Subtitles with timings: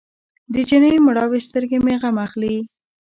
[0.53, 2.55] د جینۍ مړاوې سترګې مې غم اخلي.